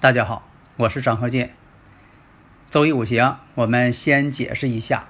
[0.00, 1.56] 大家好，我是张鹤剑。
[2.70, 5.08] 周易五行，我们先解释一下。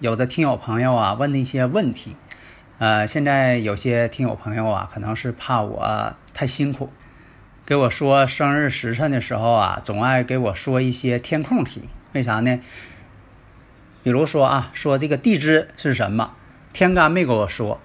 [0.00, 2.16] 有的听友朋友啊问的一些问题，
[2.78, 6.92] 呃，现在有些听友朋友啊，可能是怕我太辛苦，
[7.64, 11.82] 给我说生日时辰的时候啊，总爱给我说一些填空题。
[12.10, 12.58] 为啥呢？
[14.02, 16.32] 比如说啊，说这个地支是什么，
[16.72, 17.80] 天干没给我说，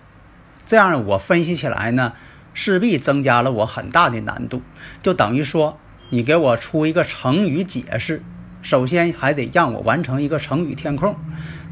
[0.65, 2.13] 这样我分析起来呢，
[2.55, 4.63] 势必增加了我很大的难度，
[5.03, 5.77] 就等于说。
[6.09, 8.21] 你给我出一个成语解释，
[8.61, 11.15] 首先还得让我完成一个成语填空，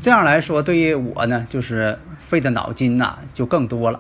[0.02, 4.00] 这样来说对于我呢，就是费的脑筋呐就更多了。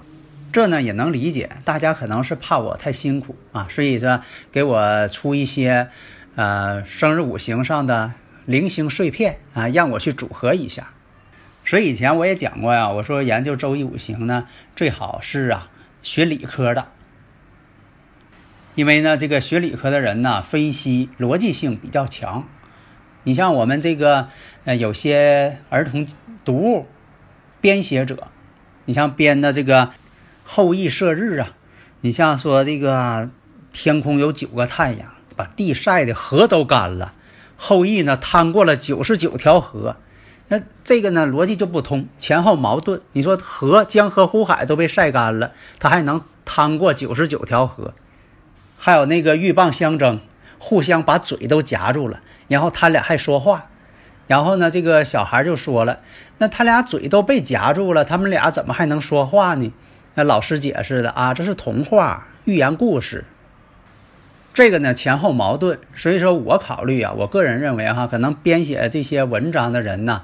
[0.52, 5.88] 这呢也能理解，大家可能是怕我太辛苦啊，所以说给我出一些
[6.36, 8.12] 呃生日五行上的
[8.46, 10.90] 零星碎片啊，让我去组合一下。
[11.64, 15.70] 所以以前我也讲过呀，我说研究周易五行呢，最好是啊
[16.02, 16.88] 学理科的。
[18.76, 22.48] 因为呢，这个学理科的人呢，分析逻辑性比较强。
[23.24, 24.30] 你像我们这个，
[24.64, 26.08] 呃，有些儿童
[26.46, 26.88] 读物
[27.60, 28.30] 编写者，
[28.86, 29.92] 你像编的这个
[30.44, 31.52] 后羿射日啊，
[32.00, 33.30] 你像说这个
[33.74, 37.14] 天空有九个太阳，把地晒的河都干了，
[37.58, 39.98] 后羿呢趟过了九十九条河，
[40.48, 43.02] 那这个呢逻辑就不通，前后矛盾。
[43.12, 47.94] 你说河江河湖海都被晒干了，他还能趟过九十九条河？
[48.84, 50.20] 还有那个鹬蚌相争，
[50.58, 53.68] 互相把嘴都夹住了，然后他俩还说话，
[54.26, 56.00] 然后呢，这个小孩就说了
[56.40, 59.72] ：“那他俩嘴都被夹住了，他们俩怎么还能说话呢？”
[60.16, 63.24] 那老师解释的啊，这是童话、寓言故事。
[64.52, 70.24] 这个呢前后矛盾，所以说我考虑啊，我个人认为哈，可能编写这些文章的人呢，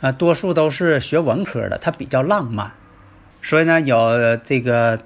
[0.00, 2.70] 啊，多数都是学文科的，他比较浪漫，
[3.42, 5.00] 所以呢有这个。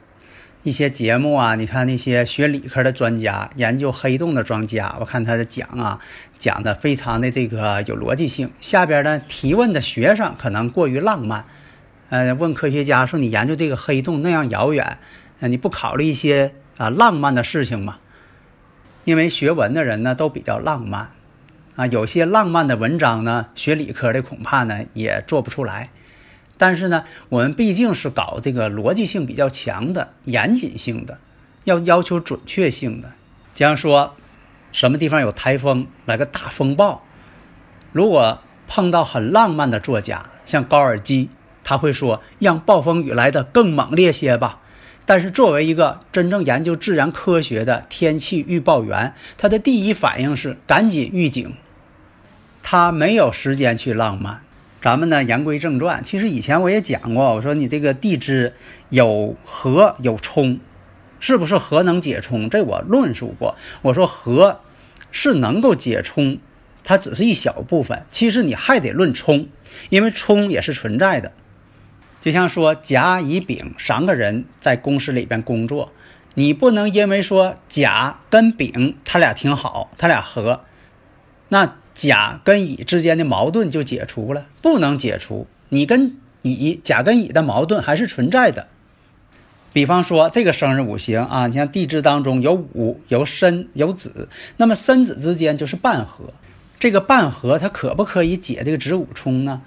[0.63, 5.99] 一些节目啊，你看那些学理科的专家、研究黑洞的专家，我看他的讲啊，
[6.37, 8.51] 讲的非常的这个有逻辑性。
[8.61, 11.47] 下边呢提问的学生可能过于浪漫，
[12.11, 14.99] 呃，问科学家说你研究这个黑洞那样遥远，
[15.41, 17.97] 呃，你不考虑一些啊浪漫的事情吗？
[19.05, 21.11] 因为学文的人呢都比较浪漫，
[21.77, 25.89] 啊，有些浪漫的文章呢，学理科的恐怕呢也做不出来。
[26.61, 31.17] 但是呢，我们毕竟是搞这个逻辑性比较强的、严谨性的，
[31.65, 33.13] 要要求准确性的。
[33.55, 34.15] 假如说，
[34.71, 37.03] 什么地方有台风，来个大风暴，
[37.93, 41.31] 如果碰到很浪漫的作家，像高尔基，
[41.65, 44.61] 他会说让暴风雨来的更猛烈些吧。
[45.07, 51.55] 但是作为一个真正研究自然科学的天气预报员，他的第一反应是赶紧预警，
[52.63, 54.43] 他没有时间去浪漫。
[54.81, 56.03] 咱们呢，言归正传。
[56.03, 58.55] 其实以前我也讲过，我说你这个地支
[58.89, 60.59] 有合有冲，
[61.19, 62.49] 是不是合能解冲？
[62.49, 63.57] 这我论述过。
[63.83, 64.61] 我说合
[65.11, 66.39] 是能够解冲，
[66.83, 68.05] 它只是一小部分。
[68.11, 69.49] 其实你还得论冲，
[69.91, 71.33] 因为冲也是存在的。
[72.23, 75.93] 就像说甲、乙、丙三个人在公司里边工作，
[76.35, 80.65] 你不能因为说甲跟丙他俩挺好，他俩合，
[81.51, 81.77] 那。
[82.01, 85.47] 甲跟乙之间的矛盾就解除了，不能解除。
[85.69, 88.69] 你跟乙，甲跟乙的矛盾还是存在的。
[89.75, 96.33] 比方说这个生日五行啊，你像地支当中有午、有申、有子，那么申子之间就是半合。
[96.79, 99.61] 这个半合它可不可以解这个子午冲呢？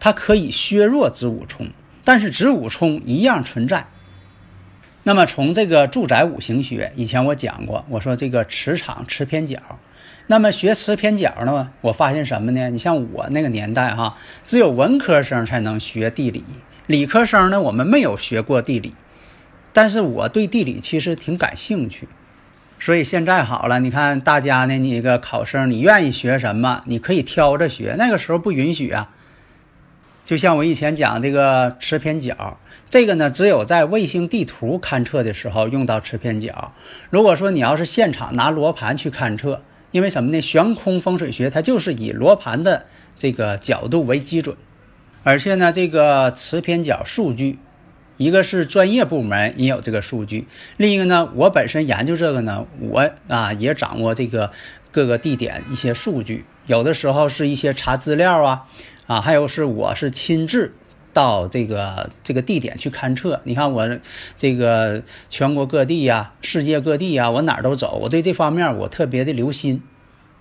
[0.00, 1.68] 它可以削弱子午冲，
[2.04, 3.86] 但是子午冲一样存在。
[5.02, 9.60] 那么从这个住宅五行学，以前我讲过，我说这个磁场磁偏角。
[10.30, 11.72] 那么学磁偏角呢？
[11.80, 12.70] 我发现什么呢？
[12.70, 16.44] 你像我那个年代哈，只有文科生才能学地理，
[16.86, 18.94] 理科生呢，我们没有学过地理。
[19.72, 22.08] 但是我对地理其实挺感兴趣，
[22.78, 27.96] 所以现在好了，你看大家呢，你一个考生，你愿意学什么，你可以挑着学。
[27.98, 29.10] 那个时候不允许啊。
[30.24, 32.56] 就像我以前讲这个磁偏角，
[32.88, 36.72] 这个呢，只有在卫星地图勘测的时候用到磁偏角。
[37.10, 40.40] 如果说你要是现场拿罗盘去勘测，因为什么呢？
[40.40, 42.84] 悬空风水学它就是以罗盘的
[43.18, 44.56] 这个角度为基准，
[45.22, 47.58] 而且呢，这个磁偏角数据，
[48.16, 50.46] 一个是专业部门也有这个数据，
[50.76, 54.52] 另一个呢，我本身研究这个呢，我啊也掌握这个
[54.90, 58.66] 各个地点一些数据，有的时候是一些查资料啊，
[59.06, 60.74] 啊，还有是我是亲自。
[61.20, 63.86] 到这个这个地点去勘测，你看我
[64.38, 69.82] 这个全国各地呀、世界各地呀，我哪儿都走，我对这方面我特别的留心。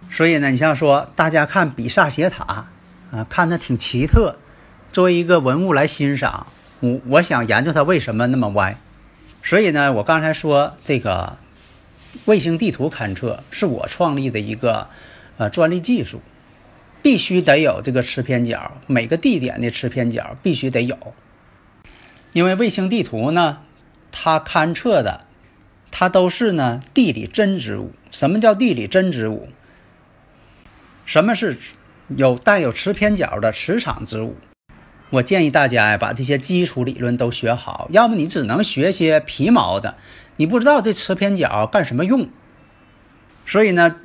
[0.10, 2.68] 所以呢，你像说大家看比萨斜塔
[3.12, 4.38] 啊，看它挺奇特，
[4.94, 6.48] 作为一个文物来欣赏，
[6.80, 8.78] 我我想研究它为什么那么歪。
[9.44, 11.36] 所以呢，我刚才说这个
[12.24, 14.88] 卫星地图勘测是我创立的一个
[15.38, 16.22] 呃专利技术。
[17.02, 20.98] 必须得有这个磁偏角，每个地点的磁偏角必须得有，
[22.34, 23.60] 因为卫星地图呢，
[24.12, 25.22] 它勘测的，
[25.92, 27.94] 它都是呢地理真植物。
[28.12, 29.48] 什么叫地理真植物？
[31.06, 31.58] 什么是
[32.10, 34.36] 有带有磁偏角的磁场植物？
[35.12, 39.96] 我建议大家呀，把这些基础理论都学好，要不你只能学些皮毛的，
[40.36, 42.28] 你不知道这磁偏角干什么用。
[43.46, 43.96] 所以呢。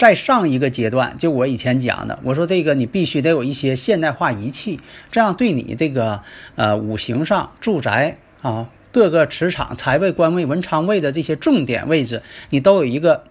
[0.00, 4.80] 在上一个阶段，就我以前讲的，我说这个你必须得有一些现代化仪器，
[5.12, 6.22] 这样对你这个
[6.56, 13.24] 呃五行上住宅啊各个磁场、财位、官位、文昌位的这些重点位置，你都有一个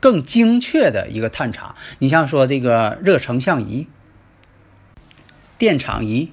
[0.00, 1.74] 更精确的一个探查。
[1.98, 3.86] 你像说这个热成像仪、
[5.58, 6.32] 电场仪、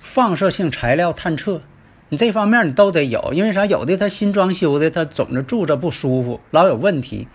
[0.00, 1.60] 放射性材料探测，
[2.10, 3.66] 你这方面你都得有，因为啥？
[3.66, 7.26] 有的他新装修的，他总是住着不舒服，老有问题。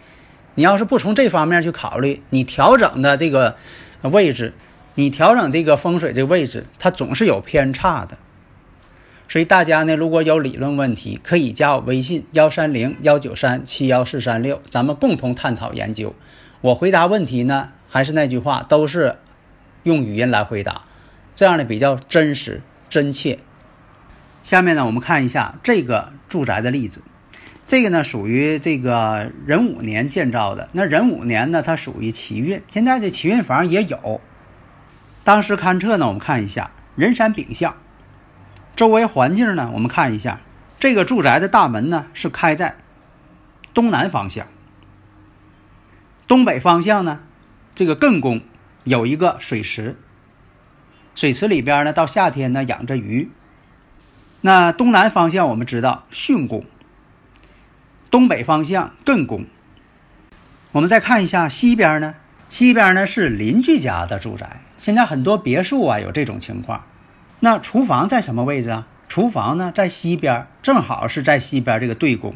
[0.57, 3.57] 你要是不从这方面去考虑，你调整的这个
[4.01, 4.55] 位置，
[4.95, 8.17] 你调整这个风水这个位置，它总是有偏差的。
[9.29, 16.15] 所以大家呢，如果有理论问题，可以加我微信幺三零幺九三七幺四三六，咱们共同探讨研究。
[16.61, 19.17] 我回答问题呢，还是那句话，都是
[19.83, 20.85] 用语音来回答，
[21.35, 23.37] 这样的比较真实真切。
[24.41, 27.03] 下面呢，我们看一下这个住宅的例子。
[27.67, 32.61] 这个呢属于这个壬午年建造的，那壬午年呢，它属于奇运。
[32.71, 34.21] 现在这奇运房也有，
[35.25, 37.75] 当时勘测呢，我们看一下人山丙向，
[38.77, 40.39] 周围环境呢，我们看一下
[40.79, 42.77] 这个住宅的大门呢是开在
[43.73, 44.47] 东南方向，
[46.25, 47.19] 东北方向呢，
[47.75, 48.39] 这个艮宫
[48.85, 49.97] 有一个水池，
[51.15, 53.29] 水池里边呢到夏天呢养着鱼。
[54.39, 56.63] 那东南方向我们知道巽宫。
[58.09, 59.45] 东北方向艮宫，
[60.71, 62.15] 我们再看一下西边呢？
[62.49, 64.61] 西边呢是邻居家的住宅。
[64.79, 66.83] 现在很多别墅啊有这种情况。
[67.41, 68.87] 那厨房在什么位置啊？
[69.09, 72.35] 厨房呢在西边，正好是在西边这个对宫。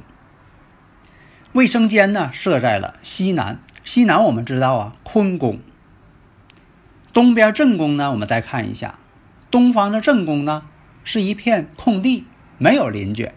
[1.54, 5.60] 卫生间呢设在了西南，西南我们知道啊坤宫。
[7.14, 8.96] 东边正宫呢，我们再看一下，
[9.50, 10.64] 东方的正宫呢
[11.04, 12.26] 是一片空地，
[12.58, 13.32] 没有邻居。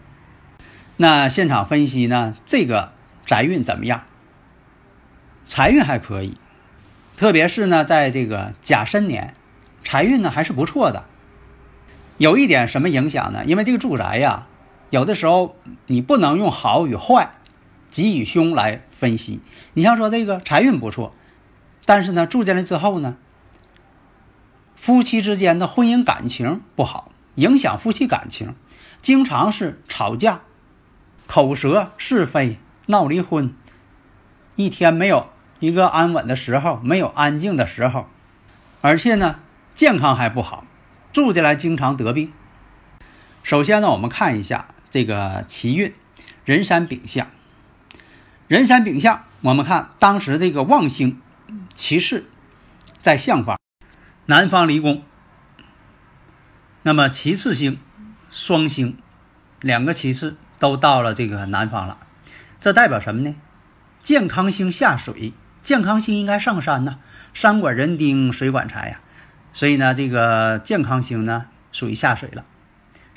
[0.97, 2.35] 那现场分析呢？
[2.45, 2.93] 这个
[3.25, 4.03] 宅运怎么样？
[5.45, 6.37] 财运还可以，
[7.17, 9.33] 特别是呢，在这个甲申年，
[9.83, 11.03] 财运呢还是不错的。
[12.17, 13.43] 有一点什么影响呢？
[13.43, 14.47] 因为这个住宅呀，
[14.89, 15.57] 有的时候
[15.87, 17.31] 你不能用好与坏、
[17.91, 19.41] 吉与凶来分析。
[19.73, 21.13] 你像说这个财运不错，
[21.83, 23.17] 但是呢，住进来之后呢，
[24.77, 28.55] 夫妻之间的婚姻感情不好，影响夫妻感情，
[29.01, 30.39] 经常是吵架。
[31.27, 33.53] 口舌是非，闹离婚，
[34.55, 35.29] 一天没有
[35.59, 38.07] 一个安稳的时候，没有安静的时候，
[38.81, 39.39] 而且呢，
[39.73, 40.65] 健康还不好，
[41.11, 42.31] 住进来经常得病。
[43.43, 45.93] 首先呢，我们看一下这个奇运，
[46.45, 47.27] 人山丙向。
[48.47, 51.19] 人山丙向，我们看当时这个旺星，
[51.73, 52.25] 其次
[53.01, 53.59] 在相方，
[54.27, 55.01] 南方离宫。
[56.83, 57.79] 那么其次星，
[58.29, 58.97] 双星，
[59.61, 60.37] 两个其次。
[60.59, 61.97] 都到了这个南方了，
[62.59, 63.35] 这代表什么呢？
[64.01, 66.99] 健康星下水，健康星应该上山呢，
[67.33, 68.99] 山管人丁，水管财呀。
[69.51, 72.45] 所以呢，这个健康星呢属于下水了，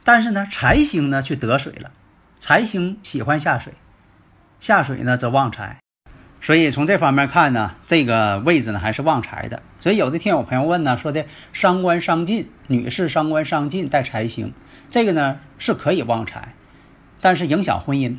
[0.05, 1.91] 但是呢，财星呢却得水了。
[2.39, 3.75] 财星喜欢下水，
[4.61, 5.81] 下水呢则旺财，
[6.41, 9.63] 所以从这方面看呢，这个位置呢还是旺财的。
[9.81, 14.53] 所以有的听友朋友问呢，说的伤官伤尽，女士伤官伤尽带财星，
[14.91, 16.55] 这个呢是可以旺财。
[17.21, 18.17] 但是影响婚姻，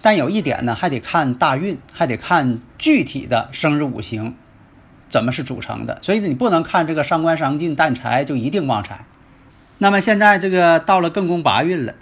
[0.00, 4.36] 但有一点呢，还得看大运，还得看具体的生日五行
[5.08, 5.98] 怎么是组成的。
[6.02, 9.04] 所以你不能看这个伤官伤尽淡财就一定旺财。
[9.78, 11.94] 那么现在这个到了艮宫八运了，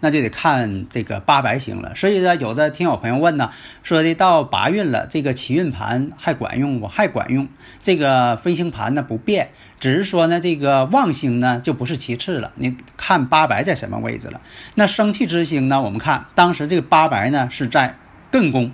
[0.00, 1.94] 那就得看这个八白星了。
[1.94, 3.52] 所以呢，有的听友朋友问呢，
[3.82, 6.86] 说的到八运了，这个七运盘还管用不？
[6.88, 7.48] 还管用。
[7.82, 9.50] 这个飞星盘呢不变，
[9.80, 12.52] 只是说呢，这个旺星呢就不是其次了。
[12.54, 14.40] 你看八白在什么位置了？
[14.76, 15.80] 那生气之星呢？
[15.80, 17.96] 我们看当时这个八白呢是在
[18.30, 18.72] 艮宫，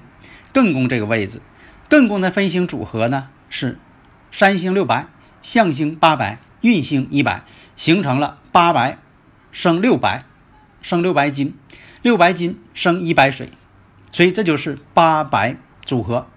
[0.52, 1.40] 艮宫这个位置，
[1.88, 3.78] 艮宫的飞星组合呢是
[4.32, 5.06] 三星六白，
[5.40, 7.44] 象星八白，运星一白，
[7.76, 8.98] 形成了八白
[9.52, 10.24] 生六白。
[10.82, 11.58] 生六白金，
[12.02, 13.48] 六白金生一白水，
[14.12, 16.28] 所以这就是八白组合。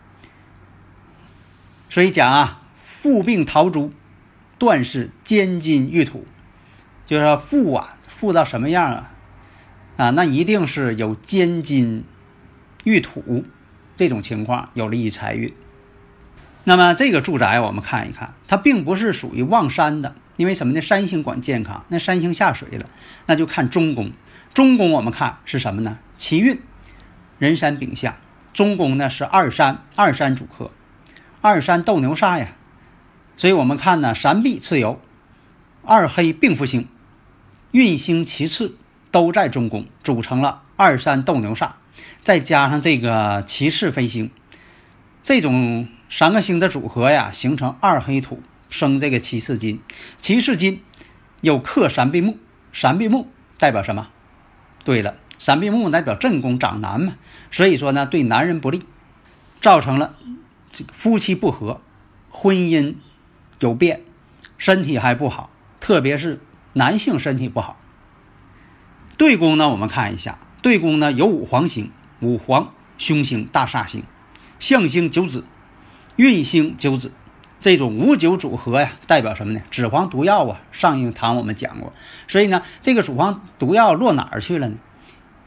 [1.92, 3.94] 所以讲啊，富病桃朱，
[4.60, 6.28] 断是坚金玉土，
[7.08, 9.12] 就是说富啊，富到什么样啊？
[9.98, 12.04] 啊，那一定是有坚金
[12.84, 13.46] 玉土
[13.96, 15.54] 这种情况，有利于财运。
[16.66, 20.82] 那么这个住宅我们看一看，它并不是属于旺山的，因为什么呢？
[20.82, 22.86] 山星管健康，那山星下水了，
[23.26, 24.12] 那就看中宫。
[24.54, 25.98] 中宫我们看是什么呢？
[26.18, 26.60] 奇运，
[27.40, 28.14] 人山丙相。
[28.52, 30.72] 中宫呢是二山，二山主客，
[31.40, 32.50] 二山斗牛煞呀。
[33.40, 35.00] 所以我们看呢，三碧次游，
[35.86, 36.90] 二黑并福星，
[37.72, 38.76] 运星其次
[39.12, 41.70] 都在中宫，组成了二三斗牛煞。
[42.22, 44.30] 再加上这个骑士飞星，
[45.24, 49.80] 这种三个星的组合呀，形成二黑土生这个骑士金。
[50.18, 50.84] 骑士金
[51.40, 52.38] 有克三碧木，
[52.74, 54.10] 三碧木代表什么？
[54.84, 57.14] 对了，三碧木代表正宫长男嘛，
[57.52, 58.84] 所以说呢，对男人不利，
[59.62, 60.18] 造成了
[60.74, 61.80] 这个夫妻不和，
[62.30, 62.96] 婚姻
[63.60, 64.02] 有变，
[64.58, 65.50] 身体还不好，
[65.80, 66.40] 特别是
[66.74, 67.78] 男性身体不好。
[69.18, 74.04] 对宫呢，我们看一下，对宫呢有五黄星，五黄凶星大煞星，
[74.60, 75.46] 象星九子，
[76.16, 77.12] 运星九子，
[77.60, 79.62] 这种五九组合呀，代表什么呢？
[79.72, 81.92] 紫黄毒药啊，上一堂我们讲过。
[82.28, 84.78] 所以呢，这个脂黄毒药落哪儿去了呢？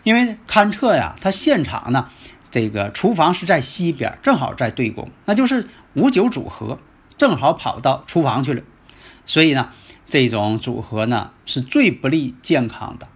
[0.03, 2.11] 因为勘测呀，它现场呢，
[2.51, 6.79] 这个厨房是在西边，正好在对宫，那就是五九组合，
[7.19, 8.63] 正好跑到厨房去了。
[9.27, 9.71] 所以呢，
[10.09, 13.09] 这种组合呢是最不利健康的。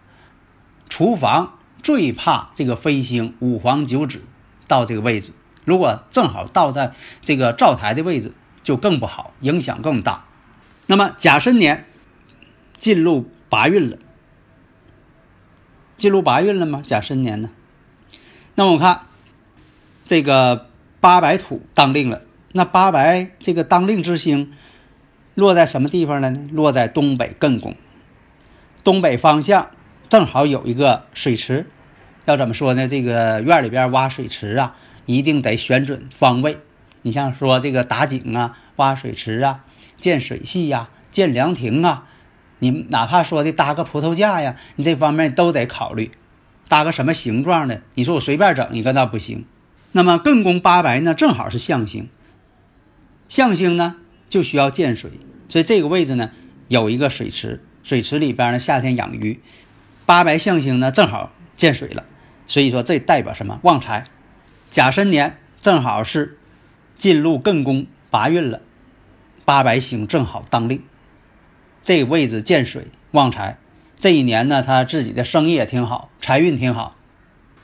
[0.89, 4.23] 厨房最怕这个飞星五黄九紫
[4.67, 5.33] 到这个位置，
[5.65, 8.33] 如果正好到在这个灶台的位置。
[8.67, 10.25] 就更不好，影响更大。
[10.89, 11.87] 那么甲申年
[12.81, 13.99] 进入八运了，
[15.97, 16.83] 进入八运了吗？
[16.85, 17.51] 甲申年呢？
[18.57, 19.03] 那么我看
[20.05, 22.23] 这个八白土当令了，
[22.57, 24.55] 那八白这个当令之星
[25.35, 26.49] 落在什么地方了呢？
[26.51, 27.77] 落在东北艮宫，
[28.83, 29.69] 东北方向
[30.09, 31.67] 正好有一个水池。
[32.25, 32.89] 要怎么说呢？
[32.89, 36.59] 这个院里边挖水池啊，一定得选准方位。
[37.03, 39.65] 你像说这个打井啊、挖水池啊、
[40.01, 42.07] 建水系呀、建凉亭啊，
[42.59, 46.11] 你哪怕说的搭个葡萄架呀，你这方面都得考虑，
[46.69, 47.83] 搭个什么形状的？
[47.93, 49.45] 你说我随便整一个那不行。
[49.93, 52.09] 那么艮宫八白呢，正好是象星，
[53.29, 53.97] 象星呢
[54.29, 55.11] 就需要见水，
[55.49, 56.31] 所以这个位置呢
[56.69, 59.41] 有一个水池，水池里边呢夏天养鱼，
[60.05, 62.05] 八白象星呢正好见水了，
[62.47, 63.61] 所以说这代表什么？
[63.63, 64.05] 旺财。
[64.71, 66.39] 甲申年正好是。
[66.99, 68.63] 进入艮宫八运了，
[69.45, 70.83] 八白星正好当令，
[71.85, 73.59] 这个位置见水旺财。
[74.01, 76.97] 这一年呢，他自己的生意也挺好，财运挺好。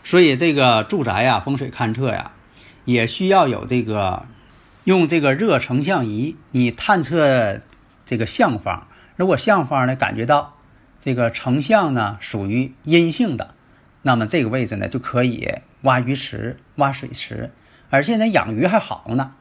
[0.04, 2.32] 所以这个住宅呀，风水勘测呀，
[2.84, 4.26] 也需要有这个
[4.84, 7.60] 用这个热成像仪，你探测
[8.04, 8.88] 这个相方。
[9.14, 10.56] 如果相方呢感觉到
[10.98, 13.54] 这个成像呢属于阴性的，
[14.02, 15.48] 那么这个位置呢就可以
[15.82, 17.50] 挖鱼池、挖水池。
[17.90, 19.34] 而且呢，养鱼还好呢，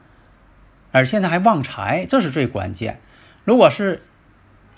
[0.92, 3.00] 而且呢还旺财，这是最关键。
[3.44, 4.02] 如果是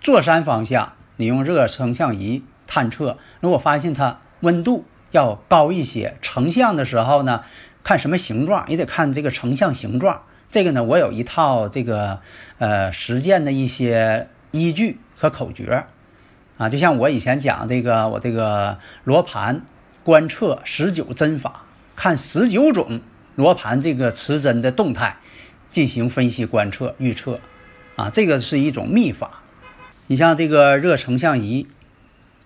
[0.00, 7.44] 坐山方向，你用热成像仪探测，如果发现它温度要高一些，成像的时候呢，
[7.82, 10.22] 看什么形状也得看这个成像形状。
[10.54, 12.20] 这个呢，我有一套这个
[12.58, 15.84] 呃实践的一些依据和口诀
[16.58, 19.62] 啊，就像我以前讲这个我这个罗盘
[20.04, 21.64] 观测十九针法，
[21.96, 23.00] 看十九种。
[23.34, 25.16] 罗盘这个磁针的动态
[25.72, 27.40] 进行分析、观测、预测，
[27.96, 29.42] 啊，这个是一种秘法。
[30.06, 31.66] 你像这个热成像仪，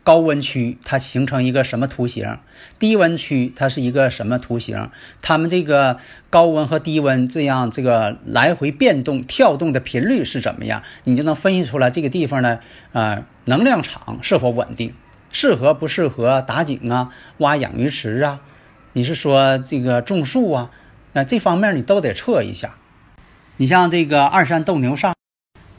[0.09, 2.39] 高温区它形成一个什么图形？
[2.79, 4.89] 低温区它是一个什么图形？
[5.21, 5.99] 它们这个
[6.31, 10.83] 高温和低温这样这个来回变动、跳动的频率是怎么样？
[11.05, 12.61] 你就能分析出来这个地方呢，
[12.95, 14.95] 啊，能量场是否稳定，
[15.31, 18.41] 适合不适合打井啊、挖养鱼池啊？
[18.95, 20.71] 你是说这个种树啊？
[21.13, 22.77] 那这方面你都得测一下。
[23.59, 25.13] 你像这个二山斗牛煞，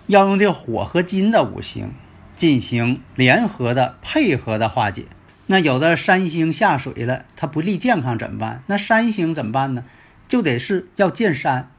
[0.06, 1.94] 要用这个火和金的五行
[2.40, 5.08] 进行联合的配合的化解。
[5.48, 8.62] 那有的山星下水了，它不利健康怎么办？
[8.68, 9.84] 那山星怎么办呢？
[10.30, 11.70] 就得是要见山，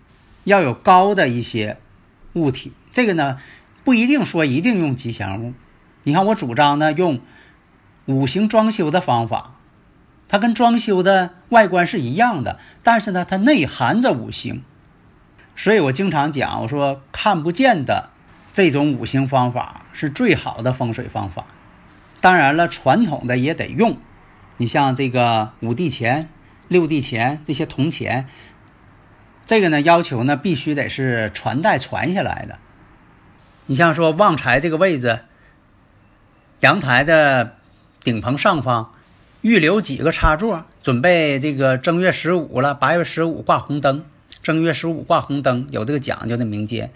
[0.45, 1.79] 要有高的一些
[2.35, 2.75] 物体。
[2.93, 3.39] 这个呢，
[3.85, 5.55] 不一定说一定用吉祥物。
[6.03, 7.21] 你看，我主张呢用
[8.05, 9.55] 五行装修的方法，
[10.29, 14.63] 它跟装修的外观是一样的，但是呢，它内含着五行。
[15.57, 18.11] 所以我经常讲，我说看不见的
[18.61, 21.47] 这种五行方法是最好的风水方法。
[22.21, 23.97] 当然了，传统的也得用。
[24.59, 26.29] 你像这个五帝钱、
[26.69, 28.29] 六帝钱这些铜钱，
[29.47, 32.59] 这个呢要求呢必须得是传代传下来的。
[33.65, 35.21] 你像说旺财这个位置。
[36.61, 37.57] 阳台的
[38.05, 38.93] 顶棚上方
[39.41, 44.05] 预留几个插座，准备这个正月十五了，八月十五挂红灯。
[44.43, 46.93] 正月十五挂红灯有这个讲究的民间，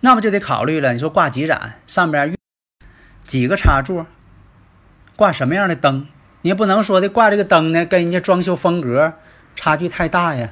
[0.00, 0.92] 那么就得考虑了。
[0.92, 2.36] 你说挂几盏，上边
[3.26, 4.06] 几个插座，
[5.16, 6.06] 挂什么样的灯？
[6.42, 9.14] 你也不能说的挂这个灯呢，跟人家装修风格
[9.56, 10.50] 差距太大呀。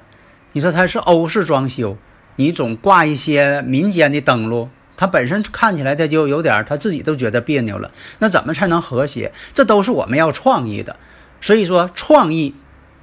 [0.52, 1.96] 你说它是欧式装修，
[2.36, 4.68] 你总挂一些民间的灯笼。
[4.96, 7.92] 它本身看起来，它就有点，他自己都觉得别扭了。
[8.18, 9.32] 那怎么才能和谐？
[9.52, 10.96] 这都是我们要创意的。
[11.42, 12.54] 所以说，创意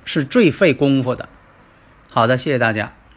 [0.04, 1.30] 是最费功夫的。
[2.10, 2.94] 好的，谢谢大家。